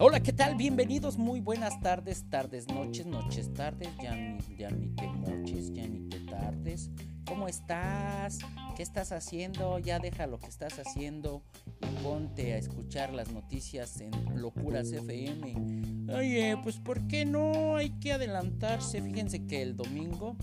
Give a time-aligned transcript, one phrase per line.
[0.00, 0.56] Hola, ¿qué tal?
[0.56, 5.88] Bienvenidos, muy buenas tardes, tardes, noches, noches, tardes, ya ni, ya ni te noches, ya
[5.88, 6.90] ni te tardes.
[7.26, 8.40] ¿Cómo estás?
[8.76, 9.78] ¿Qué estás haciendo?
[9.78, 11.42] Ya deja lo que estás haciendo
[11.80, 16.12] y ponte a escuchar las noticias en Locuras FM.
[16.14, 17.76] Oye, pues ¿por qué no?
[17.76, 19.00] Hay que adelantarse.
[19.00, 20.36] Fíjense que el domingo,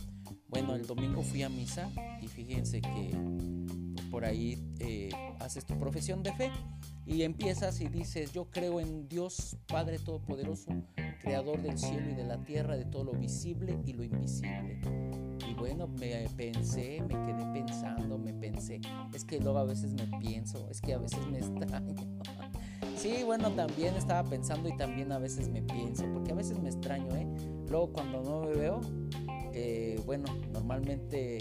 [0.48, 1.92] bueno, el domingo fui a misa
[2.22, 3.12] y fíjense que
[4.16, 5.10] por ahí eh,
[5.42, 6.50] haces tu profesión de fe
[7.06, 10.72] y empiezas y dices, yo creo en Dios Padre Todopoderoso,
[11.20, 14.80] Creador del cielo y de la tierra, de todo lo visible y lo invisible.
[15.50, 18.80] Y bueno, me pensé, me quedé pensando, me pensé,
[19.14, 21.94] es que luego a veces me pienso, es que a veces me extraño.
[22.96, 26.70] Sí, bueno, también estaba pensando y también a veces me pienso, porque a veces me
[26.70, 27.28] extraño, ¿eh?
[27.68, 28.80] Luego cuando no me veo,
[29.52, 31.40] que bueno, normalmente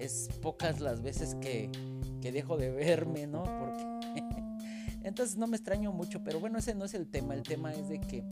[0.00, 1.70] es pocas las veces que,
[2.20, 3.44] que dejo de verme, ¿no?
[3.44, 3.84] Porque
[5.02, 7.34] entonces no me extraño mucho, pero bueno, ese no es el tema.
[7.34, 8.24] El tema es de que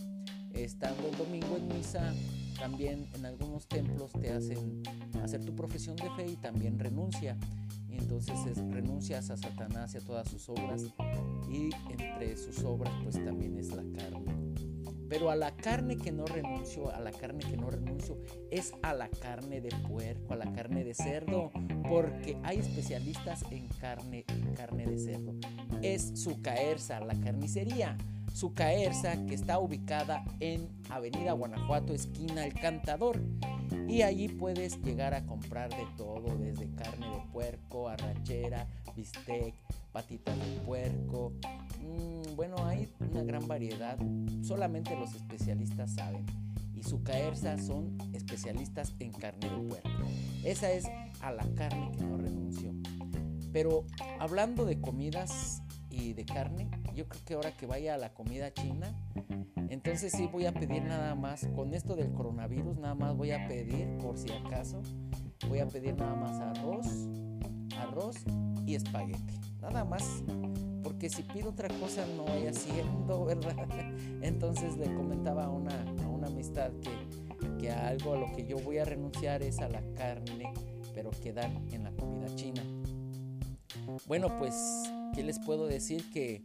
[0.53, 2.13] estando el domingo en misa,
[2.59, 4.83] también en algunos templos te hacen
[5.23, 7.37] hacer tu profesión de fe y también renuncia.
[7.89, 10.83] Y entonces renuncias a Satanás y a todas sus obras
[11.51, 14.38] y entre sus obras pues también es la carne.
[15.09, 18.19] Pero a la carne que no renuncio, a la carne que no renuncio,
[18.51, 21.51] es a la carne de puerco, a la carne de cerdo,
[21.89, 25.35] porque hay especialistas en carne, carne de cerdo.
[25.83, 27.97] Es su caerza, la carnicería.
[28.35, 33.21] Su caerza que está ubicada en Avenida Guanajuato, esquina El Cantador.
[33.89, 39.55] Y allí puedes llegar a comprar de todo, desde carne de puerco, arrachera, bistec,
[39.93, 41.33] patitas de puerco.
[41.89, 43.99] Mm, bueno, hay una gran variedad.
[44.43, 46.27] Solamente los especialistas saben.
[46.75, 49.89] Y su caerza son especialistas en carne de puerco.
[50.45, 50.87] Esa es
[51.21, 52.73] a la carne que no renuncio.
[53.53, 53.85] Pero
[54.21, 58.53] hablando de comidas y de carne, yo creo que ahora que vaya a la comida
[58.53, 58.95] china,
[59.69, 63.47] entonces sí voy a pedir nada más, con esto del coronavirus, nada más voy a
[63.49, 64.83] pedir, por si acaso,
[65.49, 66.87] voy a pedir nada más arroz,
[67.79, 68.17] arroz
[68.67, 69.39] y espagueti.
[69.61, 70.23] Nada más,
[70.83, 73.69] porque si pido otra cosa no voy haciendo, ¿verdad?
[74.23, 78.59] Entonces le comentaba a una, a una amistad que, que algo a lo que yo
[78.59, 80.53] voy a renunciar es a la carne,
[80.95, 82.63] pero que dan en la comida china.
[84.07, 84.55] Bueno, pues,
[85.15, 86.11] ¿qué les puedo decir?
[86.11, 86.43] Que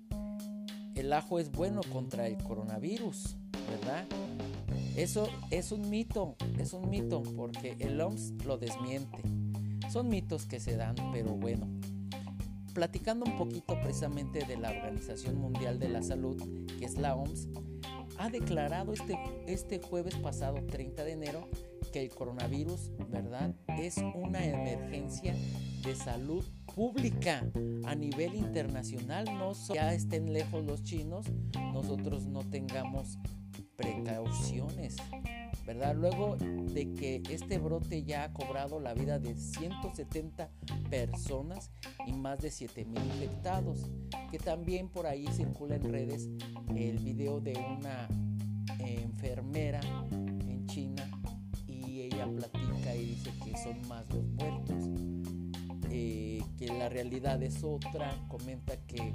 [0.95, 3.35] el ajo es bueno contra el coronavirus,
[3.69, 4.05] ¿verdad?
[4.95, 9.17] Eso es un mito, es un mito, porque el OMS lo desmiente.
[9.91, 11.67] Son mitos que se dan, pero bueno.
[12.73, 16.37] Platicando un poquito precisamente de la Organización Mundial de la Salud,
[16.79, 17.47] que es la OMS,
[18.17, 19.17] ha declarado este,
[19.47, 21.49] este jueves pasado, 30 de enero,
[21.91, 23.53] que el coronavirus, ¿verdad?
[23.67, 25.35] Es una emergencia
[25.83, 27.45] de salud pública
[27.85, 29.25] a nivel internacional.
[29.25, 31.27] No ya estén lejos los chinos,
[31.73, 33.19] nosotros no tengamos
[33.75, 34.97] precauciones.
[35.65, 35.95] ¿Verdad?
[35.95, 40.49] Luego de que este brote ya ha cobrado la vida de 170
[40.89, 41.71] personas
[42.05, 43.89] y más de 7 mil infectados,
[44.31, 46.29] que también por ahí circula en redes
[46.75, 48.07] el video de una
[48.79, 49.79] enfermera
[50.11, 51.09] en China
[51.67, 54.89] y ella platica y dice que son más los muertos,
[55.89, 59.13] eh, que la realidad es otra, comenta que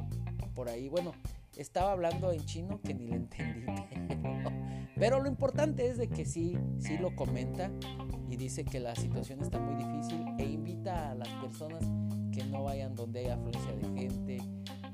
[0.54, 1.12] por ahí, bueno,
[1.56, 3.66] estaba hablando en chino que ni le entendí,
[4.98, 7.70] lo importante es de que sí, sí lo comenta
[8.30, 11.82] y dice que la situación está muy difícil e invita a las personas
[12.32, 14.38] que no vayan donde hay afluencia de gente,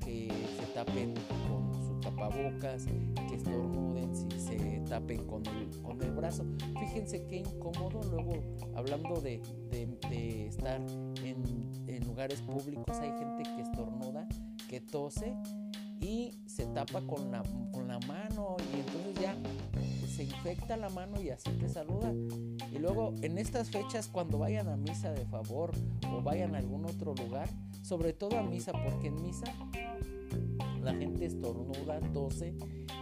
[0.04, 0.28] que
[0.58, 1.14] se tapen
[1.48, 2.86] con su tapabocas,
[3.28, 6.44] que estornuden, si se tapen con el, con el brazo.
[6.78, 8.34] Fíjense qué incómodo luego,
[8.76, 9.40] hablando de,
[9.70, 10.80] de, estar
[11.24, 14.28] en, en lugares públicos, hay gente que estornuda,
[14.68, 15.34] que tose
[16.00, 17.42] y se tapa con la,
[17.72, 19.34] con la mano y entonces ya
[20.14, 22.12] se infecta la mano y así te saluda.
[22.72, 25.72] Y luego en estas fechas cuando vayan a misa de favor
[26.12, 27.48] o vayan a algún otro lugar,
[27.82, 29.46] sobre todo a misa, porque en misa
[30.82, 32.54] la gente estornuda, tose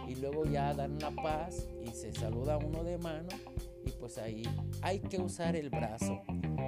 [0.07, 3.29] y luego ya dan la paz y se saluda uno de mano
[3.85, 4.43] y pues ahí
[4.81, 6.21] hay que usar el brazo.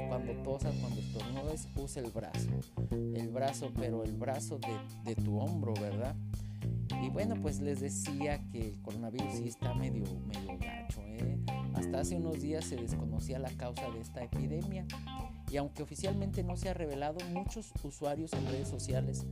[0.10, 2.50] Cuando tosas, cuando estornudes, usa el brazo.
[2.92, 4.60] El brazo, pero el brazo
[5.04, 6.16] de, tu hombro, ¿verdad?
[7.06, 11.02] Y bueno, pues les decía que el coronavirus sí está medio, medio gacho.
[11.04, 11.38] ¿eh?
[11.76, 14.88] Hasta hace unos días se desconocía la causa de esta epidemia.
[15.52, 19.24] Y aunque oficialmente no se ha revelado, muchos usuarios en redes sociales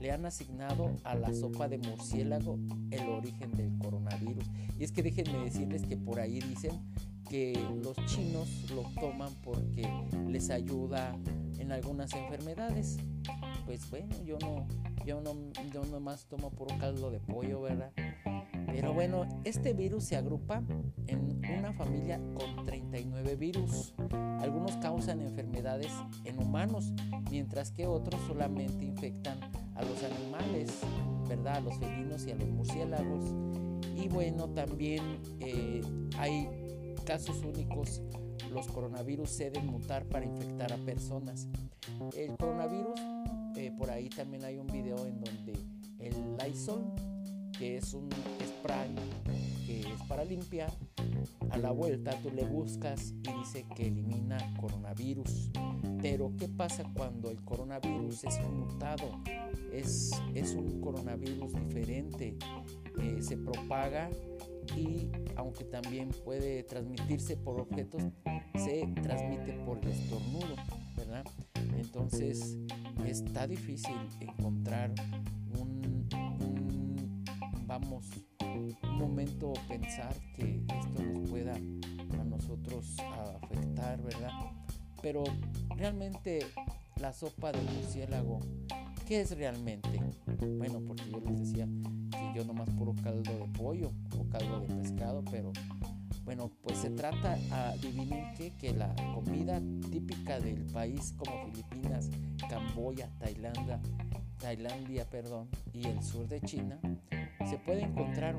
[0.00, 2.58] le han asignado a la sopa de murciélago
[2.90, 4.46] el origen del coronavirus.
[4.78, 6.80] Y es que déjenme decirles que por ahí dicen
[7.28, 7.52] que
[7.84, 9.86] los chinos lo toman porque
[10.28, 11.14] les ayuda
[11.58, 12.96] en algunas enfermedades.
[13.66, 14.66] Pues bueno, yo no,
[15.04, 15.34] yo, no,
[15.72, 17.92] yo nomás tomo puro caldo de pollo, ¿verdad?
[18.66, 20.62] Pero bueno, este virus se agrupa
[21.06, 23.94] en una familia con 39 virus.
[24.40, 25.92] Algunos causan enfermedades
[26.24, 26.92] en humanos,
[27.30, 29.38] mientras que otros solamente infectan
[29.74, 30.80] a los animales,
[31.28, 31.56] ¿verdad?
[31.56, 33.24] A los felinos y a los murciélagos.
[33.96, 35.82] Y bueno, también eh,
[36.18, 36.48] hay
[37.04, 38.02] casos únicos.
[38.50, 41.48] Los coronavirus se deben mutar para infectar a personas.
[42.16, 43.00] El coronavirus,
[43.56, 45.52] eh, por ahí también hay un video en donde
[45.98, 46.92] el Lysol
[47.58, 48.08] que es un
[48.44, 48.94] spray
[49.66, 50.72] que es para limpiar,
[51.50, 55.50] a la vuelta tú le buscas y dice que elimina coronavirus.
[56.00, 59.22] Pero ¿qué pasa cuando el coronavirus es mutado?
[59.72, 62.36] Es, es un coronavirus diferente,
[63.00, 64.10] eh, se propaga
[64.76, 68.02] y aunque también puede transmitirse por objetos,
[68.56, 70.56] se transmite por el estornudo,
[70.96, 71.24] ¿verdad?
[71.76, 72.58] Entonces
[73.06, 74.92] está difícil encontrar
[77.66, 78.04] vamos
[78.44, 82.96] un momento pensar que esto nos pueda a nosotros
[83.42, 84.30] afectar, ¿verdad?
[85.00, 85.24] Pero
[85.74, 86.40] realmente
[87.00, 88.40] la sopa de murciélago,
[89.08, 89.88] ¿qué es realmente?
[90.58, 91.66] Bueno, porque yo les decía
[92.10, 95.52] que yo nomás puro caldo de pollo o caldo de pescado, pero
[96.24, 99.60] bueno, pues se trata, adivinen qué, que la comida
[99.90, 102.10] típica del país como Filipinas,
[102.48, 103.80] Camboya, Tailandia,
[104.38, 106.80] Tailandia, perdón, y el sur de China,
[107.48, 108.36] se puede encontrar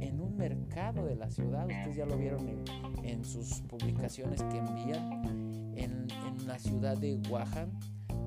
[0.00, 1.66] en un mercado de la ciudad.
[1.66, 2.64] Ustedes ya lo vieron
[3.02, 6.08] en, sus publicaciones que envían en,
[6.46, 7.70] la ciudad de Wuhan,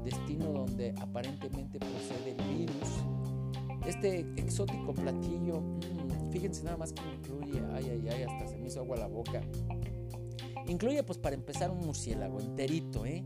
[0.04, 3.04] destino donde aparentemente procede el virus.
[3.86, 8.68] Este exótico platillo, mm, fíjense nada más que incluye, ay, ay, ay, hasta se me
[8.68, 9.42] hizo agua la boca.
[10.68, 13.24] Incluye, pues, para empezar, un murciélago enterito, ¿eh?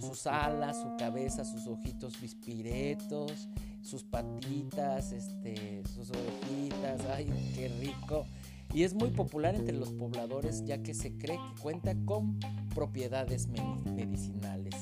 [0.00, 3.48] sus alas, su cabeza, sus ojitos bispiretos,
[3.82, 8.26] sus patitas, este, sus orejitas, ay, qué rico.
[8.72, 12.38] Y es muy popular entre los pobladores ya que se cree que cuenta con
[12.72, 14.74] propiedades medicinales.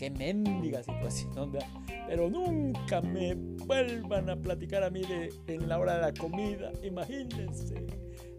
[0.00, 1.52] Qué mendiga situación,
[2.08, 6.72] pero nunca me vuelvan a platicar a mí de en la hora de la comida,
[6.82, 7.84] imagínense.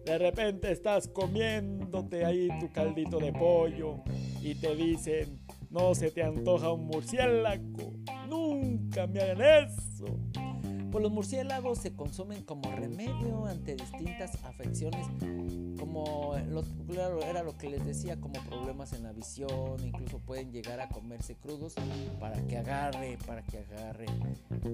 [0.04, 3.98] De repente estás comiéndote ahí tu caldito de pollo
[4.42, 7.94] y te dicen, no se te antoja un murciélago.
[8.28, 10.06] Nunca me hagan eso.
[10.92, 15.08] Pues los murciélagos se consumen como remedio ante distintas afecciones,
[15.80, 16.66] como los,
[17.24, 21.36] era lo que les decía, como problemas en la visión, incluso pueden llegar a comerse
[21.36, 21.76] crudos
[22.20, 24.08] para que agarre, para que agarre.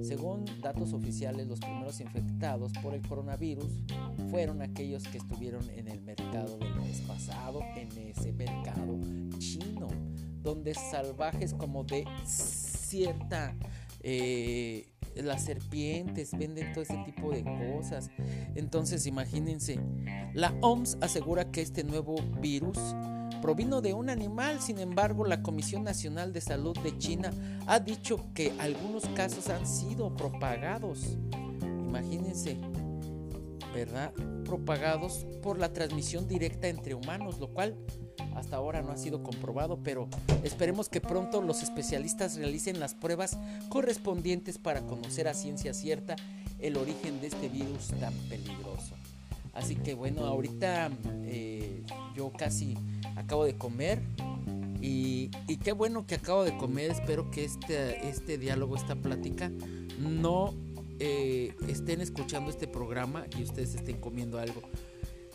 [0.02, 3.72] Según datos oficiales, los primeros infectados por el coronavirus
[4.32, 9.00] fueron aquellos que estuvieron en el mercado del mes pasado, en ese mercado
[9.38, 9.88] chino
[10.42, 13.56] donde salvajes como de cierta...
[14.02, 14.88] Eh,
[15.24, 18.10] las serpientes venden todo ese tipo de cosas.
[18.56, 19.80] Entonces imagínense,
[20.34, 22.78] la OMS asegura que este nuevo virus
[23.42, 27.32] provino de un animal, sin embargo la Comisión Nacional de Salud de China
[27.68, 31.18] ha dicho que algunos casos han sido propagados.
[31.64, 32.58] Imagínense,
[33.78, 34.12] ¿verdad?
[34.44, 37.76] Propagados por la transmisión directa entre humanos, lo cual
[38.36, 40.10] hasta ahora no ha sido comprobado, pero
[40.44, 43.38] esperemos que pronto los especialistas realicen las pruebas
[43.70, 46.16] correspondientes para conocer a ciencia cierta
[46.60, 48.96] el origen de este virus tan peligroso.
[49.54, 50.90] Así que bueno, ahorita
[51.26, 51.84] eh,
[52.16, 52.76] yo casi
[53.16, 54.02] acabo de comer
[54.82, 55.30] y,
[55.64, 56.92] qué bueno que acabo de comer.
[56.92, 59.52] Espero que este, este diálogo, esta plática,
[60.00, 60.54] no
[61.00, 64.62] eh, estén escuchando este programa y ustedes estén comiendo algo.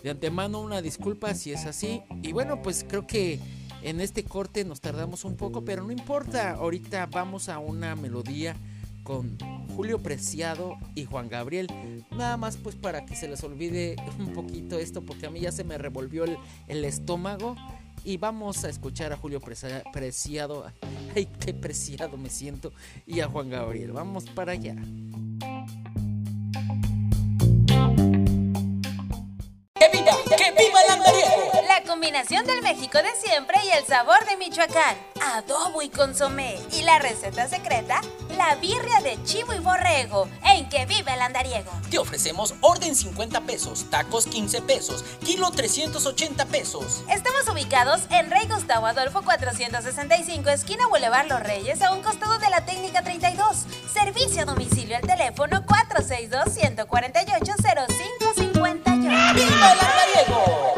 [0.02, 2.02] De antemano una disculpa si es así.
[2.22, 3.38] Y bueno, pues creo que
[3.82, 6.52] en este corte nos tardamos un poco, pero no importa.
[6.52, 8.56] Ahorita vamos a una melodía
[9.04, 9.36] con
[9.76, 11.68] Julio Preciado y Juan Gabriel.
[12.10, 15.52] Nada más pues para que se les olvide un poquito esto, porque a mí ya
[15.52, 17.56] se me revolvió el, estómago.
[18.04, 20.64] Y vamos a escuchar a Julio Preciado.
[21.14, 22.72] Ay, qué preciado me siento.
[23.06, 23.92] Y a Juan Gabriel.
[23.92, 24.74] Vamos para allá.
[32.02, 34.96] Combinación del México de siempre y el sabor de Michoacán.
[35.34, 36.58] Adobo y consomé.
[36.72, 38.00] Y la receta secreta,
[38.36, 41.70] la birria de chivo y borrego, en que vive el andariego.
[41.90, 47.04] Te ofrecemos orden 50 pesos, tacos 15 pesos, kilo 380 pesos.
[47.08, 52.50] Estamos ubicados en Rey Gustavo Adolfo 465, esquina Boulevard Los Reyes, a un costado de
[52.50, 53.66] la técnica 32.
[53.92, 58.21] Servicio a domicilio al teléfono 462 148 0558.
[59.34, 60.71] ¡Viva el andariego!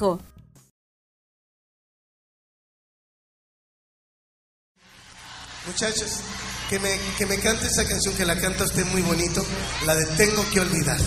[5.66, 6.20] Muchachos,
[6.70, 9.44] que me, que me cante esa canción que la canta usted muy bonito,
[9.86, 10.98] la de Tengo que olvidar.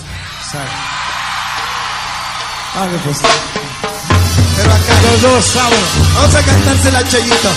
[2.75, 3.17] Vale, pues.
[4.57, 5.89] Pero acá Los dos, sábados.
[6.13, 7.49] vamos a cantársela a Chayito.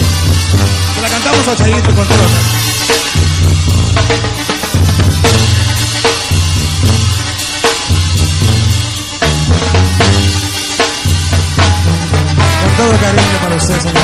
[0.94, 2.28] Se la cantamos a Chayito con todo.
[12.76, 14.00] Todo cariño para usted, señora.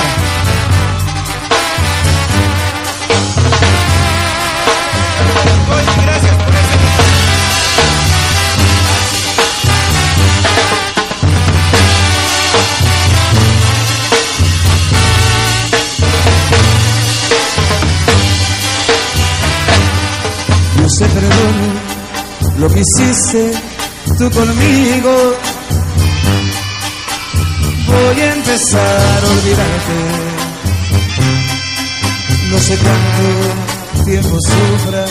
[20.81, 21.69] No se perdone
[22.59, 23.53] lo que hiciste
[24.19, 25.50] tú conmigo.
[28.03, 29.99] Voy a empezar a olvidarte.
[32.51, 35.05] No sé cuánto tiempo sufra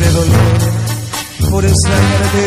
[0.00, 2.46] de dolor por extrañarte.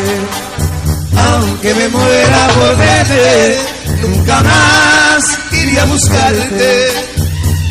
[1.16, 3.58] Aunque me muera por verte,
[4.02, 6.86] nunca más iría a buscarte.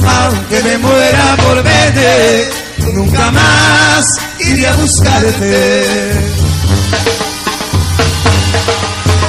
[0.07, 2.49] Aunque me muera por verte,
[2.93, 4.05] nunca más
[4.39, 5.83] iría a buscarte.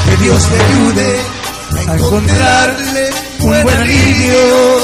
[0.06, 1.29] Que Dios te ayude
[1.90, 4.78] a encontrarle un buen alivio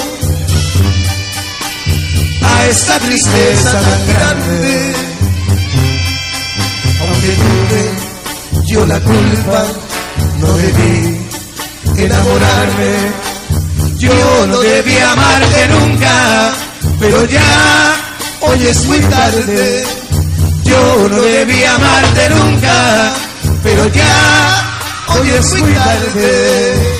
[2.42, 4.94] a esta tristeza tan grande.
[7.00, 8.06] Aunque tuve
[8.66, 9.64] yo la culpa,
[10.40, 11.26] no debí
[11.96, 13.26] enamorarme.
[13.98, 16.52] Yo no debí amarte nunca,
[16.98, 17.94] pero ya
[18.40, 19.84] hoy es muy tarde.
[20.64, 23.12] Yo no debí amarte nunca,
[23.62, 24.64] pero ya
[25.08, 26.95] hoy es muy tarde.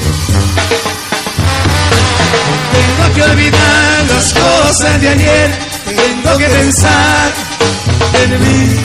[3.14, 7.32] Que olvidar las cosas de ayer, tengo que pensar
[8.22, 8.76] en mí.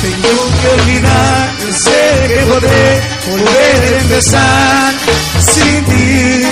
[0.00, 1.50] Tengo que olvidar,
[1.84, 4.94] sé que podré volver a empezar
[5.40, 6.46] sin ti.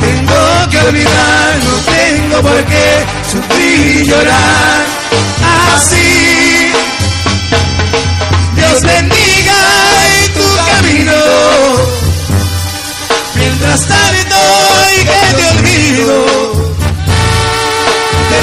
[0.00, 4.86] Tengo que olvidar, no tengo por qué sufrir y llorar
[5.74, 6.72] así.
[8.54, 9.60] Dios bendiga
[10.22, 11.12] en tu camino.
[13.34, 14.05] Mientras tanto
[15.96, 16.02] te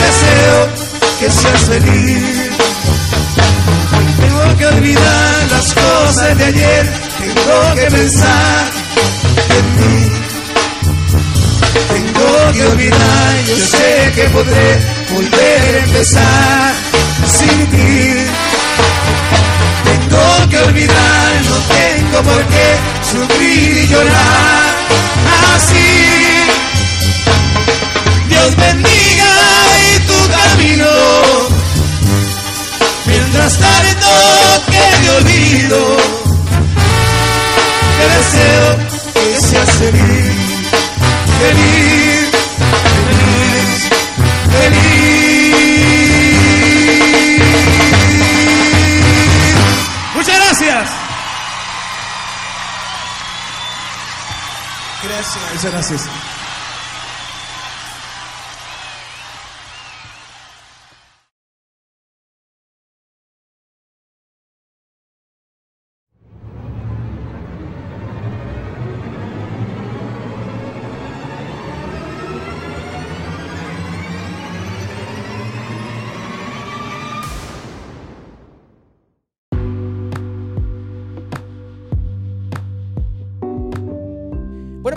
[0.05, 0.69] deseo
[1.19, 2.49] que seas feliz.
[4.19, 8.71] Tengo que olvidar las cosas de ayer, tengo que pensar
[9.57, 10.11] en mí.
[11.93, 14.79] Tengo que olvidar, yo sé que podré
[15.13, 16.73] volver a empezar
[17.27, 18.15] sin ti.
[19.83, 22.77] Tengo que olvidar, no tengo por qué
[23.11, 24.52] sufrir y llorar
[38.33, 38.77] deseo
[39.13, 40.35] que seas feliz,
[41.39, 42.29] feliz,
[43.05, 43.89] feliz,
[44.51, 45.03] feliz.
[50.15, 50.89] Muchas gracias.
[55.03, 55.43] Gracias.
[55.53, 56.32] Muchas gracias.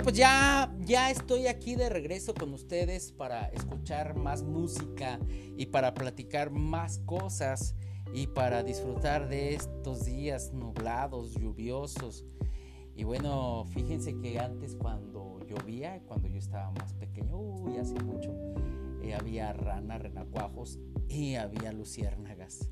[0.07, 5.19] Pues ya, ya estoy aquí de regreso con ustedes para escuchar más música
[5.57, 7.75] y para platicar más cosas
[8.13, 12.25] y para disfrutar de estos días nublados, lluviosos.
[12.95, 18.33] Y bueno, fíjense que antes cuando llovía, cuando yo estaba más pequeño, uy, hace mucho,
[19.03, 22.69] eh, había ranas, renacuajos y había luciérnagas.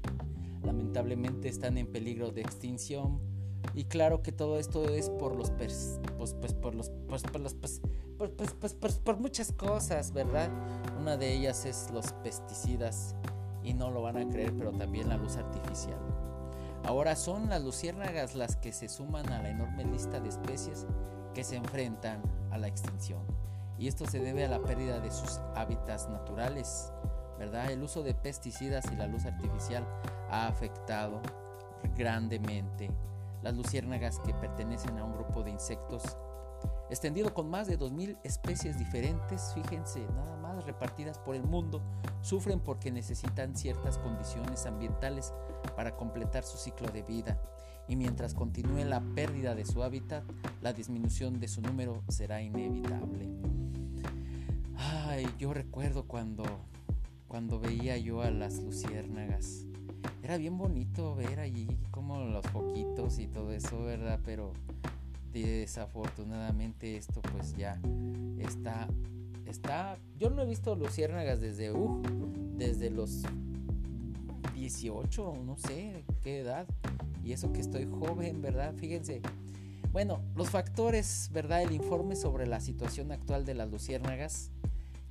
[0.63, 3.34] Lamentablemente están en peligro de extinción
[3.73, 7.53] Y claro que todo esto es por los pues, pues, por los pues, por los
[7.53, 7.81] pues,
[8.17, 10.49] pues, pues, pues, por muchas cosas, ¿verdad?
[10.99, 13.15] Una de ellas es los pesticidas
[13.63, 15.99] y no lo van a creer, pero también la luz artificial.
[16.85, 20.85] Ahora son las luciérnagas las que se suman a la enorme lista de especies
[21.33, 23.21] que se enfrentan a la extinción.
[23.77, 26.93] Y esto se debe a la pérdida de sus hábitats naturales,
[27.37, 27.71] ¿verdad?
[27.71, 29.85] El uso de pesticidas y la luz artificial
[30.29, 31.21] ha afectado
[31.97, 32.89] grandemente
[33.45, 36.17] las luciérnagas que pertenecen a un grupo de insectos
[36.89, 41.81] extendido con más de 2.000 especies diferentes, fíjense, nada más repartidas por el mundo,
[42.21, 45.31] sufren porque necesitan ciertas condiciones ambientales
[45.75, 47.39] para completar su ciclo de vida.
[47.87, 50.23] Y mientras continúe la pérdida de su hábitat,
[50.61, 53.29] la disminución de su número será inevitable.
[54.77, 56.43] Ay, yo recuerdo cuando,
[57.27, 59.67] cuando veía yo a las luciérnagas.
[60.25, 64.19] Era bien bonito ver allí como los foquitos y todo eso, ¿verdad?
[64.25, 64.53] Pero
[65.31, 67.79] desafortunadamente esto pues ya
[68.39, 68.87] está
[69.45, 72.01] está yo no he visto luciérnagas desde uh,
[72.57, 73.21] desde los
[74.55, 76.65] 18 no sé qué edad
[77.23, 79.21] y eso que estoy joven verdad fíjense
[79.91, 84.49] bueno los factores verdad el informe sobre la situación actual de las luciérnagas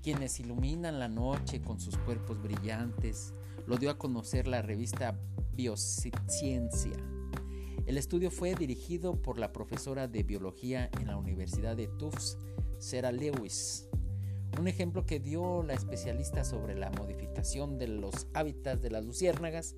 [0.02, 3.32] quienes iluminan la noche con sus cuerpos brillantes
[3.66, 5.18] lo dio a conocer la revista
[5.52, 6.96] Biociencia
[7.86, 12.38] el estudio fue dirigido por la profesora de biología en la Universidad de Tufts,
[12.78, 13.88] Sarah Lewis.
[14.58, 19.74] Un ejemplo que dio la especialista sobre la modificación de los hábitats de las luciérnagas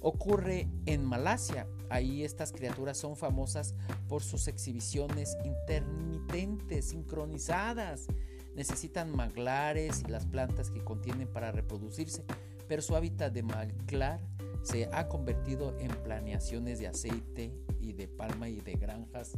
[0.00, 1.68] ocurre en Malasia.
[1.90, 3.74] Ahí estas criaturas son famosas
[4.08, 8.06] por sus exhibiciones intermitentes, sincronizadas.
[8.54, 12.24] Necesitan maglares y las plantas que contienen para reproducirse,
[12.70, 14.20] pero su hábitat de maglar
[14.62, 19.36] se ha convertido en planeaciones de aceite y de palma y de granjas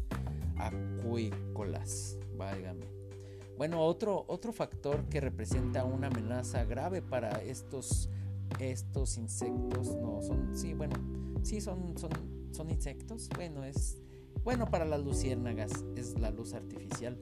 [0.58, 2.18] acuícolas.
[2.36, 2.84] Válgame.
[3.56, 8.10] Bueno, otro, otro factor que representa una amenaza grave para estos,
[8.58, 10.96] estos insectos, no, son, sí, bueno,
[11.42, 12.10] sí, son, son,
[12.50, 13.96] son insectos, bueno, es,
[14.44, 17.16] bueno, para las luciérnagas es la luz artificial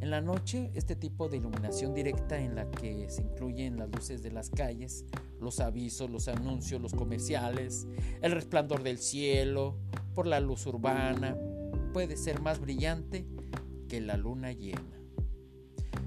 [0.00, 4.22] en la noche, este tipo de iluminación directa en la que se incluyen las luces
[4.22, 5.04] de las calles,
[5.40, 7.86] los avisos, los anuncios, los comerciales,
[8.20, 9.76] el resplandor del cielo,
[10.14, 11.36] por la luz urbana,
[11.92, 13.26] puede ser más brillante
[13.88, 14.80] que la luna llena.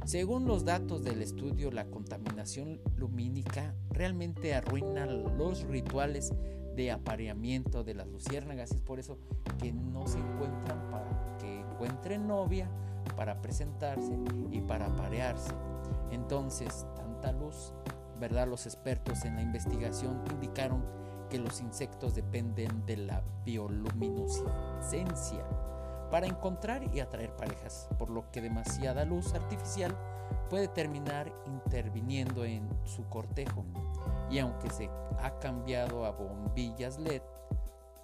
[0.06, 6.32] Según los datos del estudio, la contaminación lumínica realmente arruina los rituales
[6.78, 8.72] de apareamiento de las luciérnagas.
[8.72, 9.18] Es por eso
[9.60, 12.70] que no se encuentran para que encuentren novia
[13.16, 14.18] para presentarse
[14.52, 15.54] y para parearse.
[16.12, 17.74] Entonces, tanta luz,
[18.20, 18.48] ¿verdad?
[18.48, 20.84] Los expertos en la investigación indicaron
[21.30, 25.46] que los insectos dependen de la bioluminiscencia
[26.10, 29.96] para encontrar y atraer parejas, por lo que demasiada luz artificial
[30.50, 33.66] puede terminar interviniendo en su cortejo.
[34.30, 34.90] Y aunque se
[35.22, 37.22] ha cambiado a bombillas LED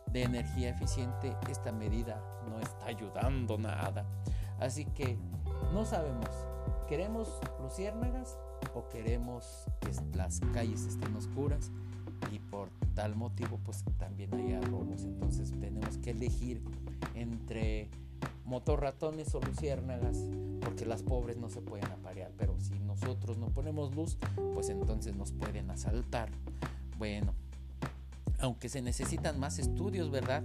[0.07, 4.05] de energía eficiente, esta medida no está ayudando nada.
[4.63, 5.17] Así que
[5.73, 6.29] no sabemos,
[6.87, 7.27] ¿queremos
[7.61, 8.37] luciérnagas
[8.73, 11.69] o queremos que las calles estén oscuras?
[12.31, 15.03] Y por tal motivo pues también haya robos.
[15.03, 16.63] Entonces tenemos que elegir
[17.13, 17.89] entre
[18.45, 20.17] motorratones o luciérnagas
[20.61, 22.31] porque las pobres no se pueden aparear.
[22.37, 24.17] Pero si nosotros no ponemos luz,
[24.53, 26.29] pues entonces nos pueden asaltar.
[26.97, 27.33] Bueno,
[28.39, 30.41] aunque se necesitan más estudios, ¿verdad?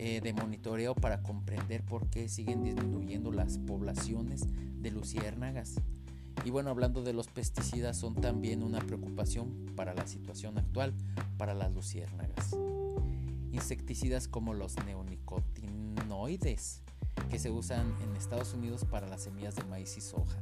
[0.00, 4.44] Eh, de monitoreo para comprender por qué siguen disminuyendo las poblaciones
[4.80, 5.80] de luciérnagas.
[6.44, 10.94] Y bueno, hablando de los pesticidas, son también una preocupación para la situación actual
[11.36, 12.54] para las luciérnagas.
[13.50, 16.82] Insecticidas como los neonicotinoides,
[17.28, 20.38] que se usan en Estados Unidos para las semillas de maíz y soja,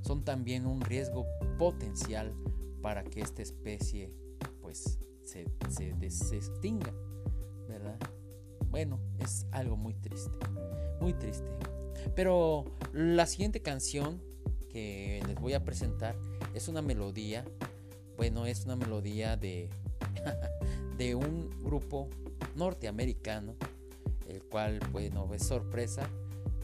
[0.00, 1.24] son también un riesgo
[1.56, 2.34] potencial
[2.82, 4.12] para que esta especie
[4.60, 7.01] pues se, se desextinga, ¿verdad?
[8.72, 10.30] Bueno, es algo muy triste,
[10.98, 11.44] muy triste.
[12.16, 14.22] Pero la siguiente canción
[14.70, 16.16] que les voy a presentar
[16.54, 17.44] es una melodía,
[18.16, 19.68] bueno, es una melodía de,
[20.96, 22.08] de un grupo
[22.56, 23.56] norteamericano,
[24.26, 26.08] el cual, bueno, es sorpresa,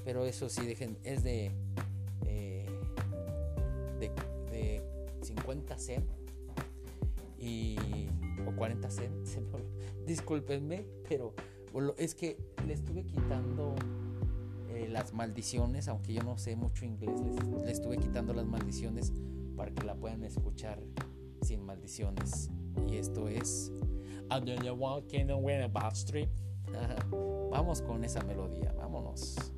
[0.03, 1.53] pero eso sí, dejen, es de,
[2.25, 2.67] eh,
[4.01, 4.11] de,
[4.51, 4.83] de
[5.21, 6.07] 50 cent
[7.39, 7.77] y,
[8.47, 9.29] o 40 cent,
[10.07, 11.35] discúlpenme, pero
[11.97, 13.75] es que le estuve quitando
[14.71, 17.21] eh, las maldiciones, aunque yo no sé mucho inglés,
[17.65, 19.13] le estuve quitando las maldiciones
[19.57, 20.83] para que la puedan escuchar
[21.43, 22.51] sin maldiciones.
[22.89, 23.73] Y esto es
[24.73, 25.27] walking
[25.93, 26.29] Street.
[27.51, 29.53] Vamos con esa melodía, vámonos.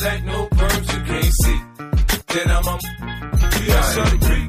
[0.00, 1.60] Cadillac, no perms you can't see.
[2.32, 2.78] Then I'm a.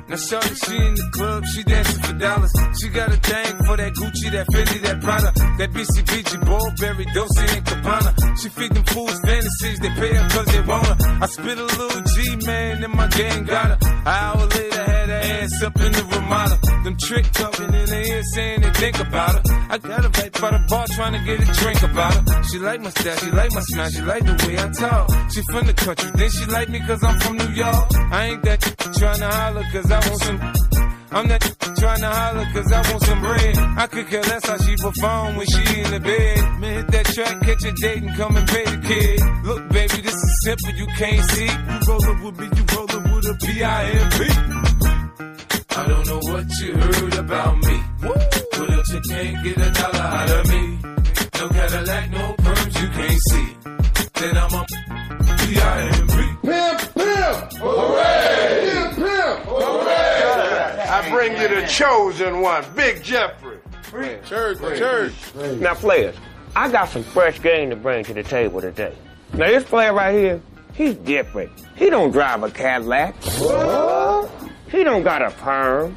[0.08, 2.54] Now shorty, she in the club, she dancing for dollars.
[2.82, 7.48] She got a thing for that Gucci, that Fendi, that Prada, that BCBG, Burberry, Dolce
[7.56, 8.14] and Cabana.
[8.42, 10.98] She feed them fools fantasies, they pay her cause they want her.
[11.22, 13.78] I spit a little G, man, and my gang got her.
[13.82, 14.91] An hour later,
[15.42, 16.58] ass up in the Ramada.
[16.84, 19.44] Them trick talking in the ear saying they think about her.
[19.70, 22.44] I got her right by the bar trying to get a drink about her.
[22.50, 25.06] She like my style, she like my smile, she like the way I talk.
[25.34, 27.88] She from the country, then she like me cause I'm from New York.
[28.12, 28.60] I ain't that
[28.98, 30.40] trying to holler cause I want some.
[31.14, 31.42] I'm not
[31.76, 33.58] trying to holler cause I want some bread.
[33.84, 36.38] I could care less how she perform when she in the bed.
[36.60, 39.20] Man, hit that track, catch a date and come and pay the kid.
[39.44, 41.52] Look, baby, this is simple, you can't see.
[41.52, 44.61] You rollin' with me, you rollin' with a P-I-M-P.
[45.74, 47.84] I don't know what you heard about me.
[48.02, 50.78] But if you can't get a dollar out of me,
[51.40, 53.56] no Cadillac, no perms you can't see.
[54.16, 54.66] Then I'm a
[55.38, 56.14] P-I-M-P.
[56.48, 57.54] Pimp, pimp!
[57.54, 58.70] Hooray!
[58.70, 59.40] Pimp, pimp!
[59.46, 60.88] Hooray!
[60.90, 63.60] I bring you the chosen one, Big Jeffrey.
[64.26, 65.14] Church, church.
[65.60, 66.16] Now, players,
[66.56, 68.94] I got some fresh game to bring to the table today.
[69.34, 70.42] Now, this player right here,
[70.74, 71.52] he's different.
[71.76, 73.16] He don't drive a Cadillac.
[74.72, 75.96] He don't got a perm.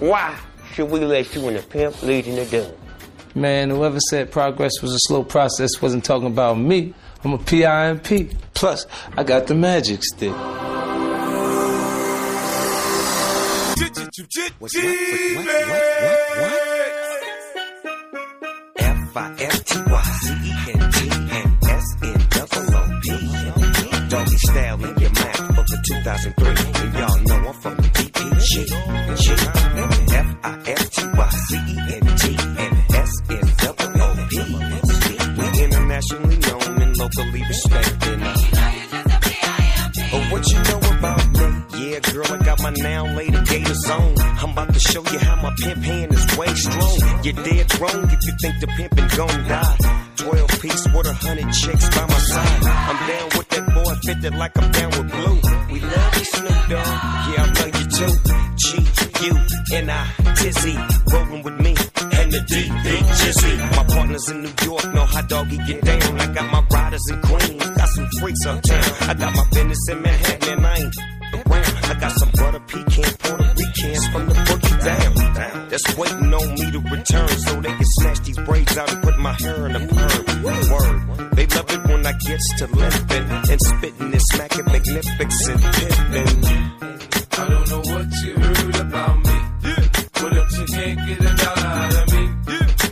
[0.00, 0.38] Why
[0.72, 2.72] should we let you and the pimp lead in the doom?
[3.34, 6.94] Man, whoever said progress was a slow process wasn't talking about me.
[7.24, 8.32] I'm a PIMP.
[8.54, 10.34] Plus, I got the magic stick.
[14.58, 14.84] What's what?
[15.36, 15.46] What?
[15.46, 16.18] What?
[16.40, 16.64] What?
[18.80, 20.57] F-I-F-T-Y-C-E-N-T
[47.28, 49.76] You're dead wrong if you think the pimpin' gon' die.
[50.16, 52.64] 12 piece with a hundred chicks by my side.
[52.64, 55.40] I'm down with that boy, fitted like I'm down with blue.
[55.70, 56.88] We love you, Snoop Dogg.
[57.28, 58.38] Yeah, I love you too.
[59.90, 60.76] I, Tizzy,
[61.12, 61.74] rolling with me.
[62.18, 62.68] And the D,
[63.18, 63.58] Jizzy.
[63.76, 66.20] My partners in New York know how doggy get down.
[66.20, 67.37] I got my riders in Queens,
[76.08, 79.32] waiting on me to return so they can snatch these braids out and put my
[79.32, 80.24] hair in a perm.
[80.42, 81.36] Word.
[81.36, 86.44] They love it when I gets to limping and spitting and smacking magnificent pimping.
[87.32, 89.38] I don't know what you heard about me.
[90.20, 92.22] But if you can't get a dollar out of me,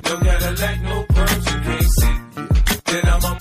[0.05, 2.16] no Cadillac, no perms you can't see.
[2.87, 3.38] Then I'm a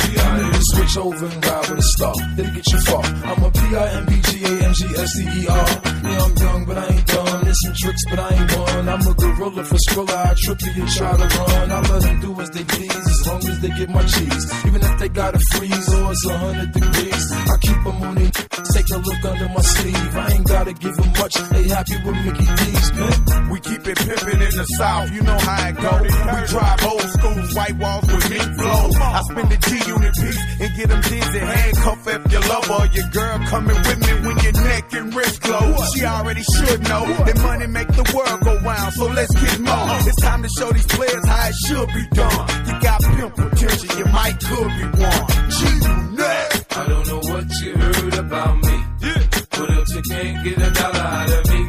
[0.00, 0.58] P-I-M-P.
[0.60, 2.14] Switch over and ride with a star.
[2.38, 3.04] It'll get you far.
[3.04, 4.46] I'm a P-I-M-P-G-A-M-G-S-T-E-R.
[5.46, 7.25] Yeah, I'm young, but I ain't dumb.
[7.62, 8.88] Some tricks, but I ain't one.
[8.88, 10.16] I'm a gorilla for Skrilla.
[10.30, 11.72] I trip you and try to run.
[11.72, 14.44] I let them do as they please, as long as they get my cheese.
[14.66, 18.30] Even if they gotta freeze or it's a hundred degrees, I keep them on their
[18.76, 20.16] Take a look under my sleeve.
[20.16, 21.34] I ain't gotta give them much.
[21.34, 23.50] They happy with Mickey D's, man.
[23.50, 25.92] We keep it pimpin' in the South, you know how it go.
[26.02, 28.90] We drive old school white walls with mink flow.
[29.00, 31.38] I spend the G unit piece and get them dizzy.
[31.38, 35.94] Handcuff if lover or your girl coming with me when your neck and wrist close.
[35.94, 39.98] She already should know that money make the world go round, so let's get more.
[40.06, 42.48] It's time to show these players how it should be done.
[42.66, 45.26] You got pimp potential, you might could be one.
[45.50, 46.66] G unit.
[46.76, 48.76] I don't know what you heard about me.
[49.58, 51.60] But if you can't get a dollar out of me,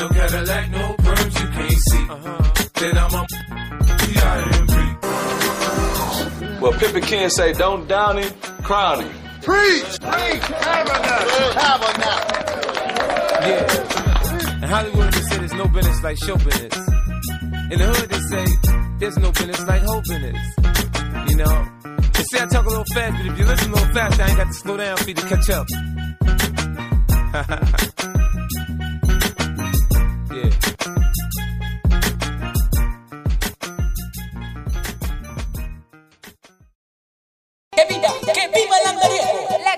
[0.00, 2.04] no Cadillac, no perms you can't see.
[2.10, 2.52] Uh-huh.
[2.74, 3.26] Then I'm a
[3.98, 4.74] P-I-M-P.
[6.60, 9.25] Well, Pippin Ken say, don't down him, crown him.
[9.46, 10.00] Preach!
[10.00, 10.42] Preach!
[10.42, 11.52] Tabernacle!
[11.54, 12.34] Tabernacle!
[13.46, 14.62] Yeah.
[14.62, 16.76] In Hollywood, they say there's no business like show business.
[17.70, 18.44] In the hood, they say
[18.98, 20.42] there's no business like hope business.
[21.30, 21.68] You know?
[22.12, 24.28] They say I talk a little fast, but if you listen a little fast, I
[24.28, 25.68] ain't got to slow down for you to catch up.
[30.34, 30.50] yeah.
[37.70, 39.35] Que viva, que viva la tadi.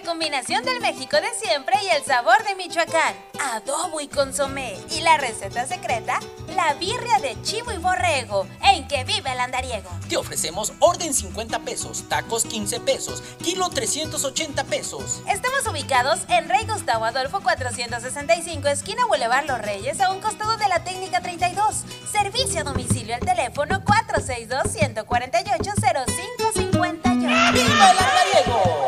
[0.08, 3.14] Combinación del México de siempre y el sabor de Michoacán.
[3.52, 4.78] Adobo y consomé.
[4.90, 6.18] Y la receta secreta,
[6.56, 8.46] la birria de chivo y borrego.
[8.62, 9.90] En que viva el andariego.
[10.08, 15.20] Te ofrecemos orden 50 pesos, tacos 15 pesos, kilo 380 pesos.
[15.28, 20.68] Estamos ubicados en Rey Gustavo Adolfo 465, esquina Boulevard Los Reyes, a un costado de
[20.68, 21.84] la técnica 32.
[22.10, 28.87] Servicio a domicilio al teléfono 462 148 0550 ¡Viva el andariego!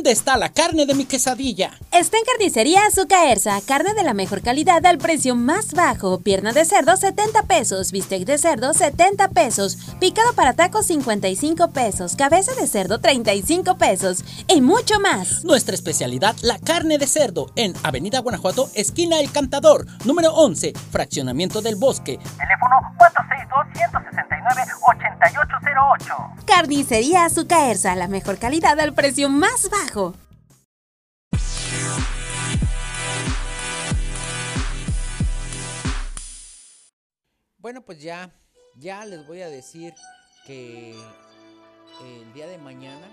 [0.00, 1.72] ¿Dónde está la carne de mi quesadilla?
[1.92, 6.20] Está en Carnicería Azucaerza, carne de la mejor calidad al precio más bajo.
[6.20, 12.16] Pierna de cerdo 70 pesos, bistec de cerdo 70 pesos, picado para tacos 55 pesos,
[12.16, 15.44] cabeza de cerdo 35 pesos y mucho más.
[15.44, 21.60] Nuestra especialidad, la carne de cerdo, en Avenida Guanajuato, esquina El Cantador, número 11, fraccionamiento
[21.60, 22.18] del bosque.
[22.38, 22.70] Teléfono
[24.50, 26.44] 462-169-8808.
[26.46, 30.14] Carnicería Azucaerza, la mejor calidad al precio más bajo.
[37.58, 38.30] Bueno, pues ya,
[38.76, 39.94] ya les voy a decir
[40.46, 40.94] que
[42.00, 43.06] el día de mañana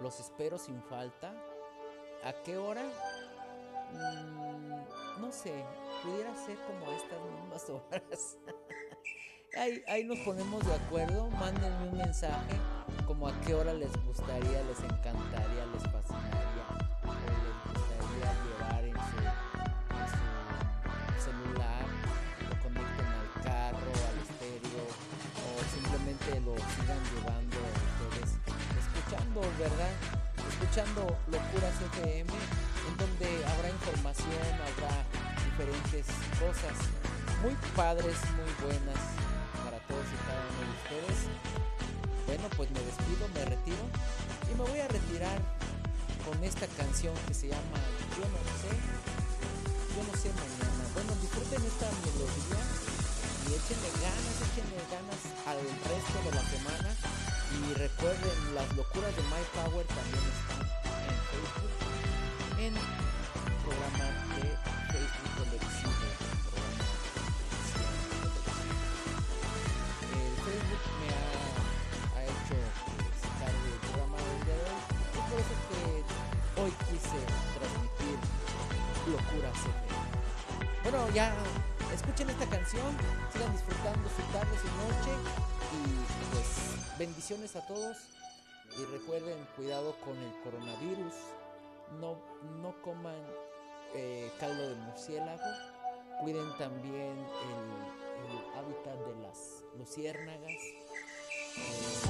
[0.00, 1.32] los espero sin falta.
[2.22, 2.82] ¿A qué hora?
[3.92, 5.64] Mm, no sé,
[6.02, 8.36] pudiera ser como a estas mismas horas.
[9.54, 12.56] Ahí, ahí nos ponemos de acuerdo, mándenme un mensaje
[13.06, 16.64] como a qué hora les gustaría, les encantaría, les fascinaría
[17.06, 19.16] o les gustaría llevar en su,
[19.94, 21.86] en su celular,
[22.50, 24.84] lo conecten al carro, al estéreo
[25.38, 27.56] o simplemente lo sigan llevando
[27.86, 28.30] ustedes
[28.82, 29.92] escuchando, ¿verdad?
[30.48, 35.04] Escuchando Locuras FM, en donde habrá información, habrá
[35.44, 36.06] diferentes
[36.40, 36.76] cosas
[37.42, 39.35] muy padres, muy buenas
[42.26, 43.82] Bueno, pues me despido, me retiro
[44.46, 45.38] y me voy a retirar
[46.22, 47.78] con esta canción que se llama
[48.14, 50.82] Yo no sé, yo no sé mañana.
[50.94, 52.62] Bueno, disfruten esta melodía
[53.46, 55.58] y échenle ganas, échenle ganas al
[55.90, 56.94] resto de la semana.
[57.50, 60.62] Y recuerden, las locuras de My Power también están
[61.02, 61.74] en Facebook,
[62.62, 62.74] en
[80.96, 81.30] Bueno, ya
[81.94, 82.86] escuchen esta canción,
[83.30, 85.12] sigan disfrutando su tarde, su noche
[85.74, 87.98] y pues bendiciones a todos
[88.78, 91.12] y recuerden cuidado con el coronavirus,
[92.00, 92.16] no,
[92.62, 93.22] no coman
[93.94, 95.42] eh, caldo de murciélago,
[96.22, 100.50] cuiden también el, hábitat de las luciérnagas,
[101.58, 102.06] eh,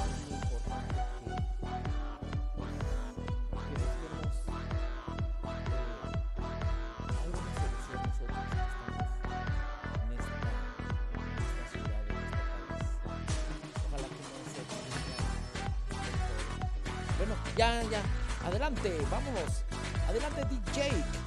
[18.45, 19.63] adelante, vámonos.
[20.09, 21.26] Adelante DJ.